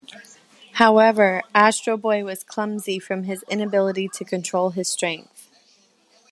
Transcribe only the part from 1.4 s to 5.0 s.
Astro Boy was clumsy from his inability to control his